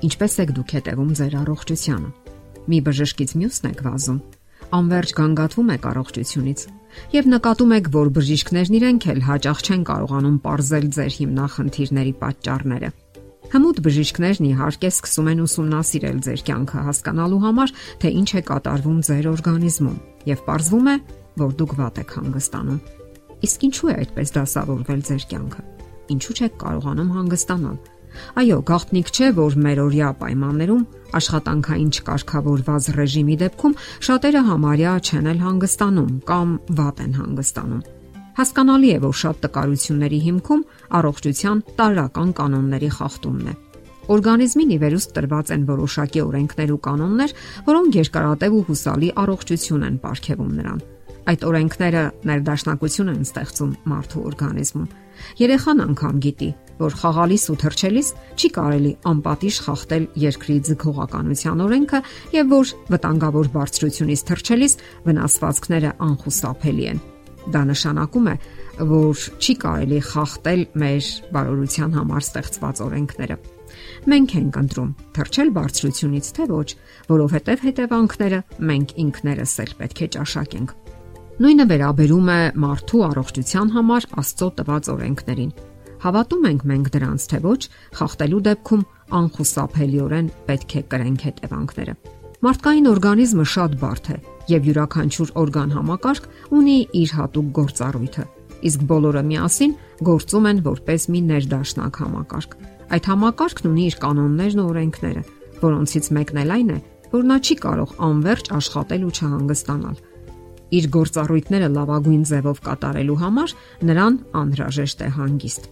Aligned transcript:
Ինչպես 0.00 0.34
եք 0.40 0.52
դուք 0.56 0.70
հետևում 0.76 1.08
ձեր 1.20 1.34
առողջությանը։ 1.40 2.10
Մի 2.70 2.78
բժշկից 2.86 3.32
մյուսն 3.40 3.66
եք 3.70 3.80
վազում։ 3.84 4.20
Անverջ 4.80 5.12
գանգատվում 5.18 5.72
եք 5.74 5.88
առողջությունից 5.90 6.60
եւ 7.10 7.28
նկատում 7.30 7.74
եք, 7.76 7.90
որ 7.94 8.08
բժիշկներն 8.16 8.76
իրենք 8.80 9.06
էլ 9.12 9.20
հաճախ 9.28 9.60
չեն 9.60 9.82
կարողանում 9.90 10.38
ողրզել 10.46 10.86
ձեր 10.96 11.12
հիմնախնդիրների 11.20 12.14
պատճառները։ 12.20 12.90
Հմուտ 13.50 13.78
բժիշկներն 13.84 14.48
իհարկե 14.50 14.90
սկսում 14.90 15.30
են 15.30 15.42
ուսումնասիրել 15.44 16.18
ձեր 16.26 16.42
կյանքը 16.48 16.82
հասկանալու 16.86 17.40
համար, 17.44 17.72
թե 18.00 18.12
ինչ 18.20 18.30
է 18.30 18.42
կատարվում 18.50 19.00
ձեր 19.10 19.28
օրգանիզմում, 19.30 19.98
եւ 20.30 20.44
ողրվում 20.50 20.90
է, 20.90 20.96
որ 21.40 21.54
դուք 21.60 21.72
վատ 21.80 22.00
եք 22.04 22.14
հանգստանում։ 22.20 22.80
Իսկ 23.40 23.64
ինչու 23.70 23.90
է 23.90 23.94
այդպես 24.00 24.34
դասավորվել 24.36 25.02
ձեր 25.10 25.24
կյանքը։ 25.30 25.62
Ինչու 26.14 26.36
չեք 26.40 26.54
կարողանում 26.60 27.10
հանգստանալ։ 27.16 27.76
Այո, 28.40 28.58
գաղտնիք 28.70 29.08
չէ, 29.14 29.30
որ 29.36 29.56
մեր 29.64 29.80
օրյա 29.84 30.10
պայմաններում 30.20 30.82
աշխատանքային 31.20 31.90
չկարգավորված 31.94 32.90
ռեժիմի 32.96 33.36
դեպքում 33.40 33.78
շատերը 34.08 34.42
համարյա 34.50 34.92
չեն 35.06 35.30
էլ 35.30 35.40
հանգստանում 35.46 36.12
կամ 36.30 36.52
վատ 36.80 37.02
են 37.06 37.16
հանգստանում։ 37.20 37.82
Հասկանալի 38.40 38.90
է, 38.90 38.98
որ 39.04 39.16
շատ 39.20 39.40
տկարությունների 39.44 40.20
հիմքում 40.26 40.62
առողջության 41.00 41.58
տարրական 41.80 42.30
կանոնների 42.40 42.90
խախտումն 43.00 43.50
է։ 43.50 43.54
Օրգանիզմին 44.10 44.70
ի 44.74 44.78
վերուստ 44.80 45.12
տրված 45.16 45.50
են 45.54 45.66
որոշակի 45.68 46.22
օրենքներ 46.24 46.70
ու 46.74 46.80
կանոններ, 46.86 47.34
որոնք 47.68 47.98
երկարատև 48.00 48.56
ու 48.56 48.64
հուսալի 48.70 49.10
առողջություն 49.22 49.84
են 49.86 49.98
ապարգևում 50.00 50.54
նրան։ 50.60 50.80
Այդ 51.30 51.44
օրենքները 51.50 52.02
ներդաշնակություն 52.30 53.12
են 53.12 53.20
ստեղծում 53.28 53.72
մարդու 53.92 54.24
օրգանիզմում։ 54.30 54.88
Երեխան 55.40 55.82
անգամ 55.84 56.20
գիտի, 56.24 56.50
որ 56.80 56.96
խաղալիս 57.00 57.44
ու 57.52 57.56
թրջելիս 57.60 58.08
չի 58.40 58.48
կարելի 58.56 58.92
անպատիժ 59.10 59.60
խախտել 59.66 60.04
երկրի 60.24 60.56
ձգողականության 60.70 61.62
օրենքը 61.66 62.00
եւ 62.36 62.50
որ 62.54 62.74
վտանգավոր 62.94 63.50
բարձրությունից 63.54 64.24
թրջելիս 64.30 64.76
վնասվածքները 65.06 65.94
անխուսափելի 66.10 66.90
են։ 66.90 67.00
Դա 67.50 67.62
նշանակում 67.70 68.26
է, 68.30 68.34
որ 68.90 69.22
չի 69.40 69.54
կարելի 69.64 70.00
խախտել 70.10 70.62
մեր 70.80 71.08
բարօրության 71.34 71.96
համար 71.96 72.26
ստեղծված 72.26 72.82
օրենքները։ 72.84 73.36
Մենք 74.10 74.34
ենք 74.40 74.58
ընտրում 74.60 74.92
թրջել 75.16 75.50
բարձրությունից 75.56 76.30
թե 76.36 76.46
ոչ, 76.50 76.68
որովհետև 77.10 77.64
հետևանքները 77.68 78.40
մենք 78.70 78.94
ինքներս 79.04 79.54
էլ 79.64 79.74
պետք 79.80 80.00
է 80.00 80.08
ճաշակենք։ 80.16 80.74
Նույնը 81.40 81.64
վերաբերում 81.70 82.30
է 82.36 82.40
մարդու 82.60 83.02
առողջության 83.10 83.74
համար 83.76 84.06
Աստծո 84.20 84.48
տված 84.60 84.90
օրենքներին։ 84.94 85.52
Հավատում 86.00 86.46
ենք 86.48 86.62
մենք 86.70 86.86
դրանց 86.94 87.24
թե 87.30 87.38
ոչ, 87.44 87.60
խախտելու 87.98 88.40
դեպքում 88.46 88.84
անխուսափելիորեն 89.20 90.28
պետք 90.48 90.74
է 90.80 90.82
կրենք 90.94 91.24
հետևանքները։ 91.28 91.94
Մարդկային 92.40 92.86
օրգանիզմը 92.88 93.44
շատ 93.52 93.72
բարդ 93.80 94.06
է 94.10 94.16
եւ 94.48 94.68
յուրաքանչյուր 94.70 95.32
օրգան 95.40 95.74
համակարգ 95.76 96.28
ունի 96.56 96.76
իր 97.00 97.10
հատուկ 97.18 97.50
գործառույթը, 97.58 98.24
իսկ 98.70 98.86
բոլորը 98.90 99.22
միասին 99.28 99.74
գործում 100.08 100.48
են 100.50 100.62
որպես 100.70 101.04
մի 101.12 101.20
ներդաշնակ 101.30 102.00
համակարգ։ 102.00 102.54
Այդ 102.96 103.10
համակարգն 103.10 103.68
ունի 103.70 103.84
իր 103.90 103.98
կանոններն 104.00 104.62
ու 104.62 104.68
օրենքները, 104.70 105.22
որոնցից 105.60 106.08
մեկն 106.16 106.40
էլ 106.40 106.54
այն 106.56 106.70
է, 106.70 106.78
որ 107.10 107.28
նա 107.28 107.36
չի 107.44 107.56
կարող 107.60 107.92
անverջ 108.08 108.50
աշխատել 108.56 109.04
ու 109.04 109.12
չհանգստանալ։ 109.20 110.00
Իր 110.70 110.88
գործառույթները 110.96 111.68
լավագույն 111.76 112.24
ձևով 112.30 112.64
կատարելու 112.66 113.20
համար 113.20 113.54
նրան 113.90 114.18
անհրաժեշտ 114.40 115.04
է 115.04 115.08
հանգիստ։ 115.18 115.70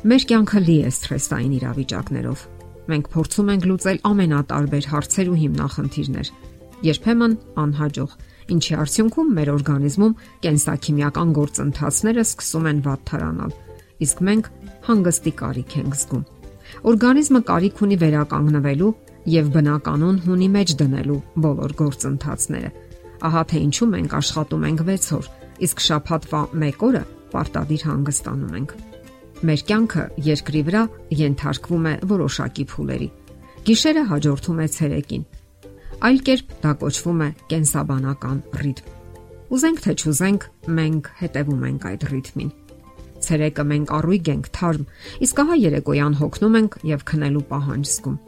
Մեր 0.00 0.22
կյանքը 0.30 0.60
լի 0.64 0.74
է 0.80 0.90
սթրեսային 0.96 1.56
իրավիճակներով։ 1.58 2.42
Մենք 2.88 3.08
փորձում 3.12 3.50
ենք 3.52 3.64
լուծել 3.68 3.98
ամենատարբեր 4.08 4.86
հարցեր 4.90 5.28
ու 5.28 5.34
հիմնախնդիրներ, 5.40 6.30
երբեմն 6.86 7.34
անհաջող, 7.60 8.14
ինչի 8.56 8.78
արդյունքում 8.80 9.34
մեր 9.36 9.50
օրգանիզմում 9.54 10.14
կենսաքիմիական 10.46 11.34
գործընթացները 11.36 12.24
սկսում 12.24 12.68
են 12.70 12.80
վատթարանալ, 12.88 13.52
իսկ 14.08 14.24
մենք 14.30 14.50
հանգստի 14.88 15.32
կարիք 15.44 15.76
ենք 15.84 15.98
զգում։ 16.00 16.24
Օրգանիզմը 16.90 17.40
կարիք 17.50 17.82
ունի 17.84 17.96
վերականգնվելու 18.00 18.92
եւ 19.36 19.50
բնականon 19.60 20.20
հունի 20.24 20.48
մեջ 20.56 20.76
դնելու 20.80 21.22
բոլոր 21.44 21.74
գործընթացները։ 21.84 22.70
Ահա 23.28 23.42
թե 23.52 23.64
ինչու 23.68 23.90
մենք 24.00 24.14
աշխատում 24.16 24.64
ենք 24.70 24.86
6 24.88 25.10
օր, 25.20 25.34
իսկ 25.68 25.84
շաբաթվա 25.90 26.46
1 26.56 26.86
օրը 26.88 27.02
պարտադիր 27.34 27.84
հանգստանում 27.90 28.56
ենք։ 28.62 28.80
Մեր 29.40 29.62
կյանքը 29.70 30.02
երկրի 30.20 30.60
վրա 30.66 30.80
ենթարկվում 31.16 31.86
է 31.88 31.92
որոշակի 32.10 32.64
փուլերի։ 32.68 33.06
Գիշերը 33.64 34.02
հաջորդում 34.10 34.58
է 34.60 34.66
ցերեկին։ 34.74 35.22
Այլ 36.00 36.18
կերպ 36.26 36.52
դա 36.60 36.72
կոչվում 36.82 37.22
է 37.24 37.28
կենսաբանական 37.52 38.42
ռիթմ։ 38.60 38.90
Ուզենք 39.56 39.80
թե 39.86 39.94
չուզենք, 40.00 40.44
մենք 40.80 41.08
հետևում 41.20 41.64
ենք 41.70 41.86
այդ 41.90 42.04
ռիթմին։ 42.10 42.50
Ցերեկը 43.20 43.64
մենք 43.70 43.94
առույգ 43.96 44.30
ենք 44.30 44.50
թարմ, 44.60 44.84
իսկ 45.24 45.40
ահա 45.40 45.56
երեկոյան 45.60 46.18
հոգնում 46.20 46.58
ենք 46.60 46.76
եւ 46.90 47.06
քնելու 47.10 47.46
պահանջ 47.50 47.90
զգում։ 47.90 48.20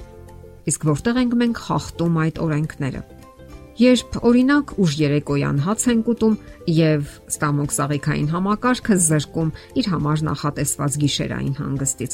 Իսկ 0.73 0.89
որտեղ 0.93 1.21
ենք 1.23 1.37
մենք 1.43 1.63
խախտում 1.69 2.19
այդ 2.23 2.41
օրենքները։ 2.47 3.05
Երբ 3.83 4.17
օրինակ 4.29 4.73
ուժ 4.79 4.93
երեկոյան 5.01 5.57
հաց 5.65 5.85
են 5.91 6.01
կուտում 6.07 6.35
եւ 6.77 7.07
ստամոք 7.33 7.73
սաղիքային 7.75 8.29
համակարգը 8.31 8.97
զրկում 9.07 9.49
իր 9.81 9.89
համար 9.93 10.23
նախատեսված 10.29 10.99
գիշերային 11.03 11.57
հանգստից։ 11.59 12.13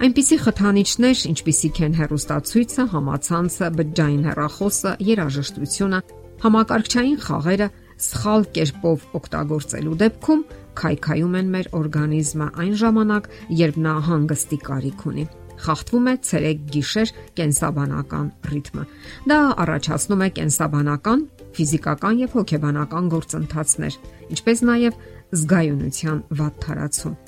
Այնպիսի 0.00 0.38
խթանիչներ, 0.44 1.24
ինչպիսիք 1.30 1.80
են 1.84 1.98
հերոստացույցը, 2.00 2.86
համացանցը, 2.94 3.68
բջջային 3.80 4.22
հեռախոսը, 4.30 4.94
երաժշտությունը, 5.10 6.00
համակարգչային 6.46 7.20
խաղերը 7.26 7.68
սխալ 8.00 8.48
կերպով 8.56 9.04
օգտագործելու 9.20 9.98
դեպքում 10.00 10.46
քայքայում 10.80 11.36
են 11.42 11.52
մեր 11.58 11.68
օրգանիզմը 11.76 12.48
այն 12.64 12.74
ժամանակ, 12.80 13.30
երբ 13.60 13.80
նա 13.84 13.94
հանգստի 14.08 14.58
կարիք 14.70 15.06
ունի 15.10 15.28
խախտվում 15.64 16.06
է 16.10 16.14
ցերեկ-գիշեր 16.28 17.12
կենսաբանական 17.40 18.26
ռիթմը։ 18.50 18.84
Դա 19.30 19.38
առաջացնում 19.64 20.24
է 20.26 20.28
կենսաբանական, 20.40 21.24
ֆիզիկական 21.56 22.22
եւ 22.24 22.36
հոգեբանական 22.38 23.10
գործընթացներ, 23.14 23.98
ինչպես 24.30 24.62
նաեւ 24.70 25.02
զգայունության 25.40 26.22
վատթարացում։ 26.40 27.18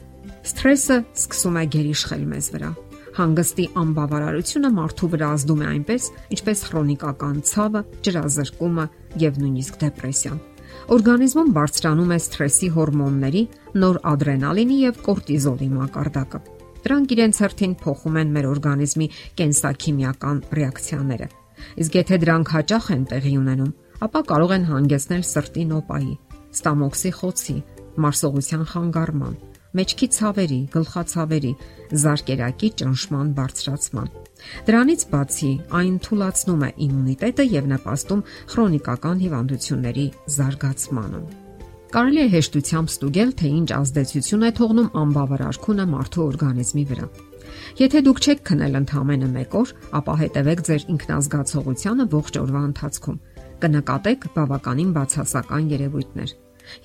Սթրեսը 0.42 0.96
սկսում 1.22 1.58
է 1.62 1.64
գերիշխել 1.76 2.24
մեզ 2.32 2.48
վրա։ 2.54 2.70
Հանգստի 3.12 3.64
անբավարարությունը 3.82 4.70
մարդու 4.72 5.08
վրա 5.12 5.26
ազդում 5.36 5.62
է 5.62 5.66
այնպես, 5.72 6.06
ինչպես 6.36 6.62
քրոնիկական 6.68 7.36
ցավը, 7.50 7.82
ջրազրկումը 8.06 8.86
եւ 9.22 9.40
նույնիսկ 9.42 9.76
դեպրեսիան։ 9.82 10.40
Օրգանիզմում 10.96 11.52
բարձրանում 11.56 12.14
է 12.16 12.18
սթրեսի 12.22 12.68
հորմոնների, 12.76 13.42
նոր 13.82 14.00
ադրենալինի 14.12 14.78
եւ 14.82 15.02
կորտիզոլի 15.06 15.68
մակարդակը։ 15.76 16.40
Դրանք 16.82 17.14
իրենց 17.14 17.40
հերթին 17.42 17.74
փոխում 17.82 18.18
են 18.22 18.32
մեր 18.36 18.48
օրգանիզմի 18.52 19.06
կենսաքիմիական 19.38 20.42
ռեակցիաները։ 20.58 21.28
Իսկ 21.82 21.98
եթե 22.00 22.18
դրանք 22.22 22.52
հաճախ 22.56 22.88
են 22.96 23.04
տեղի 23.12 23.34
ունենում, 23.42 23.72
ապա 24.02 24.20
կարող 24.32 24.54
են 24.56 24.66
հանգեցնել 24.72 25.22
սրտի 25.30 25.64
նոպայի, 25.72 26.14
ստամոքսի 26.58 27.12
խոցի, 27.22 27.56
մարսողության 28.02 28.64
խանգարման, 28.72 29.36
մեջքի 29.78 30.08
ցավերի, 30.16 30.58
գլխացավերի, 30.72 31.52
զարկերակի 32.02 32.68
ճնշման 32.82 33.30
բարձրացման։ 33.38 34.10
Դրանից 34.68 35.04
բացի 35.12 35.52
այն 35.80 35.94
թույլատնում 36.06 36.66
է 36.66 36.72
իմունիտետը 36.88 37.46
եւ 37.52 37.70
նպաստում 37.76 38.26
քրոնիկական 38.52 39.24
հիվանդությունների 39.26 40.08
զարգացմանը։ 40.36 41.24
Կարելի 41.92 42.20
է 42.22 42.28
հեշտությամբ 42.32 42.88
ստուգել, 42.88 43.30
թե 43.36 43.48
ինչ 43.52 43.68
ազդեցություն 43.76 44.44
է 44.46 44.50
թողնում 44.56 44.86
անբավարար 44.96 45.56
մարդու 45.92 46.22
օրգանիզմի 46.24 46.84
վրա։ 46.88 47.08
Եթե 47.82 48.00
դուք 48.06 48.20
չեք 48.22 48.40
քնել 48.48 48.78
ընդամենը 48.80 49.28
1 49.42 49.56
օր, 49.60 49.72
ապա 50.00 50.14
հետևեք 50.22 50.62
ձեր 50.68 50.86
ինքնազգացողությանը 50.94 52.06
ողջ 52.14 52.38
օրվա 52.42 52.62
ընթացքում։ 52.68 53.18
Կնկատեք 53.62 54.24
բավականին 54.38 54.94
բացասական 54.96 55.68
երևույթներ։ 55.72 56.34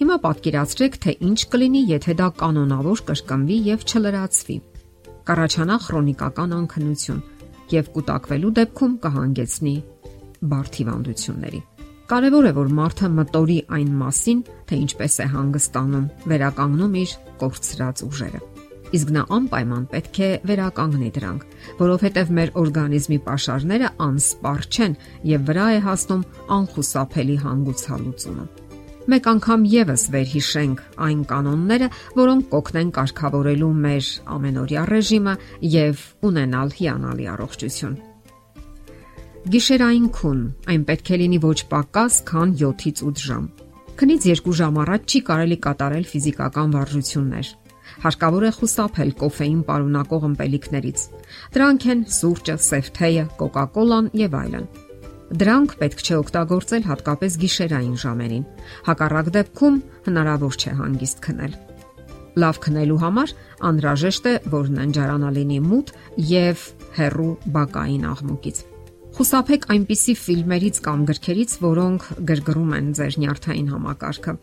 Հիմա 0.01 0.17
պատկերացրեք, 0.27 0.99
թե 1.07 1.15
ինչ 1.27 1.39
կլինի, 1.55 1.81
եթե 1.93 2.17
դա 2.19 2.27
կանոնավոր 2.43 3.05
կրկնվի 3.07 3.57
եւ 3.71 3.87
չլրացվի։ 3.87 4.57
Կարաչանա 5.31 5.79
քրոնիկական 5.87 6.59
անքնություն 6.59 7.23
եւ 7.77 7.89
կուտակվելու 7.95 8.53
դեպքում 8.59 8.99
կհանգեցնի 9.07 9.75
բարդ 10.51 10.79
հիվանդությունների։ 10.83 11.65
Կարևոր 12.07 12.45
է, 12.47 12.51
որ 12.55 12.69
մարդը 12.71 13.07
մտորի 13.11 13.55
այն 13.75 13.87
մասին, 13.99 14.37
թե 14.69 14.77
ինչպես 14.79 15.15
է 15.19 15.25
հանգստանում, 15.33 16.05
վերականգնում 16.31 16.95
իր 17.01 17.15
կորցրած 17.41 18.03
ուժերը։ 18.07 18.39
Իսկ 18.95 19.11
նա 19.17 19.23
անպայման 19.35 19.83
պետք 19.91 20.19
է 20.23 20.29
վերականգնի 20.47 21.11
դրանք, 21.17 21.43
որովհետև 21.81 22.31
մեր 22.39 22.53
օրգանիզմի 22.63 23.19
pašարները 23.27 23.91
անսպառ 24.07 24.63
չեն 24.71 24.97
եւ 25.33 25.45
վրա 25.51 25.67
է 25.67 25.83
հասնում 25.89 26.25
անխուսափելի 26.61 27.37
հանգուցալուծումը։ 27.43 28.49
Մեկ 29.11 29.31
անգամ 29.35 29.69
եւս 29.75 30.09
վերհիշենք 30.15 30.83
այն 31.11 31.21
կանոնները, 31.27 31.87
որոնք 32.23 32.51
կօգնեն 32.55 32.91
կարգավորելու 32.95 33.73
մեր 33.87 34.11
ամենօրյա 34.37 34.89
ռեժիմը 34.95 35.39
եւ 35.75 36.11
ունենալ 36.31 36.77
հիանալի 36.79 37.33
առողջություն։ 37.35 37.99
Գիշերային 39.47 40.07
քուն, 40.11 40.39
այն 40.67 40.81
պետք 40.83 41.09
է 41.15 41.17
լինի 41.21 41.37
ոչ 41.39 41.59
պակաս, 41.71 42.15
քան 42.27 42.49
7-ից 42.59 43.03
8 43.07 43.21
ժամ։ 43.29 43.45
Քնից 44.01 44.25
2 44.43 44.55
ժամ 44.59 44.79
առաջ 44.83 45.05
չի 45.07 45.21
կարելի 45.29 45.57
կատարել 45.63 46.07
ֆիզիկական 46.09 46.73
վարժություններ։ 46.75 47.51
Հարկավոր 48.03 48.47
է 48.47 48.51
խուսափել 48.57 49.13
կոֆեին 49.21 49.61
պարունակող 49.69 50.27
ըմպելիքներից։ 50.27 51.05
Դրանք 51.55 51.87
են 51.95 52.03
սուրճը, 52.17 52.57
սեֆթեյը, 52.67 53.25
կոկա-կոլան 53.39 54.11
եւ 54.19 54.37
այլն։ 54.41 54.69
Դրանք 55.39 55.79
պետք 55.79 56.03
չէ 56.03 56.15
օգտագործել 56.27 56.87
հատկապես 56.91 57.41
գիշերային 57.47 57.97
ժամերին։ 58.03 58.47
Հակառակ 58.91 59.33
դեպքում 59.39 59.81
հնարավոր 60.11 60.57
չէ 60.59 60.77
հանգիստ 60.83 61.27
քնել։ 61.27 61.59
Լավ 62.37 62.65
քնելու 62.67 63.03
համար 63.07 63.37
անհրաժեշտ 63.71 64.27
է, 64.27 64.39
որ 64.53 64.73
ննջարանը 64.77 65.35
լինի 65.39 65.61
մութ 65.71 65.93
եւ 66.37 66.71
հեռու 66.99 67.35
բակային 67.55 68.11
աղմուկից։ 68.11 68.67
Խուսափեք 69.17 69.67
այնպիսի 69.73 70.13
ֆիլմերից 70.21 70.79
կամ 70.85 71.03
գրքերից, 71.09 71.57
որոնք 71.63 72.07
գրգռում 72.29 72.73
են 72.77 72.89
ձեր 72.97 73.19
նյարդային 73.23 73.71
համակարգը։ 73.73 74.35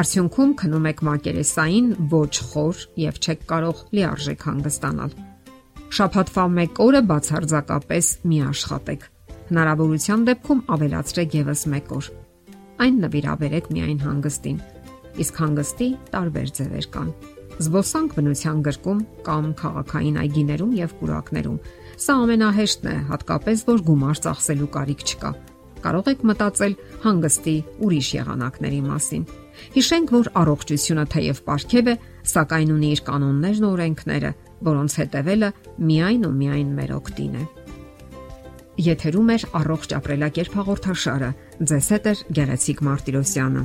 Արդյունքում 0.00 0.54
քնում 0.60 0.90
եք 0.90 1.02
մակերեսային 1.10 1.90
ոչ 2.16 2.32
խոր 2.50 2.82
եւ 3.04 3.20
չեք 3.20 3.46
կարող 3.52 3.84
լիարժեք 3.98 4.46
հանգստանալ։ 4.50 5.16
Շաբաթվա 6.00 6.44
1 6.64 6.84
օրը 6.86 7.06
բացարձակապես 7.10 8.12
մի 8.30 8.44
աշխատեք 8.50 9.08
Հնարավորության 9.50 10.20
դեպքում 10.28 10.58
ավելացրեք 10.74 11.32
եւս 11.40 11.62
1 11.68 11.88
օր։ 11.96 12.08
Այն 12.84 13.00
նվիրաբերեք 13.04 13.70
միայն 13.74 13.98
հանգստին։ 14.04 14.60
Իսկ 15.24 15.40
հանգստի 15.42 15.88
տարբեր 16.14 16.52
ձևեր 16.60 16.86
կան։ 16.94 17.08
Զբոսանք 17.60 18.14
բնության 18.16 18.60
գրկում 18.64 19.00
կամ 19.26 19.48
քաղաքային 19.60 20.18
այգիներում 20.22 20.70
եւ 20.78 20.92
կուրակներում։ 21.00 21.58
Սա 22.00 22.14
ամենահեշտն 22.24 22.88
է, 22.88 22.94
հատկապես 23.10 23.64
որ 23.68 23.82
գումար 23.90 24.20
ծախսելու 24.24 24.68
կարիք 24.76 25.02
չկա։ 25.10 25.32
Կարող 25.80 26.08
եք 26.12 26.24
մտածել 26.30 26.74
հանգստի 27.04 27.54
ուրիշ 27.84 28.08
եղանակների 28.16 28.80
մասին։ 28.86 29.22
Հիշենք, 29.76 30.12
որ 30.16 30.30
առողջությունը 30.40 31.04
թեև 31.12 31.40
ապարքև 31.40 31.90
է, 31.90 31.94
սակայն 32.32 32.72
ունի 32.76 32.90
իր 32.96 33.02
կանոններն 33.10 33.66
ու 33.68 33.72
օրենքները, 33.76 34.30
որոնց 34.70 34.96
հետևելը 35.00 35.50
միայն 35.90 36.24
ու 36.28 36.34
միայն 36.40 36.70
մեր 36.80 36.94
օգտին 36.96 37.34
է։ 37.40 37.44
Եթերում 38.80 39.30
է 39.34 39.36
առողջ 39.60 39.92
ապրելակերպ 40.00 40.56
հաղորդաշարը։ 40.60 41.30
Ձեզ 41.68 41.88
հետ 41.92 42.06
է 42.08 42.14
Գեղեցիկ 42.40 42.82
Մարտիրոսյանը։ 42.88 43.64